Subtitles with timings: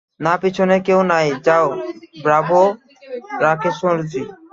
[0.19, 1.65] না পিছনে কেউ নাই, যাও
[2.23, 2.61] ব্রাভো,
[3.43, 4.23] রাকেশজি।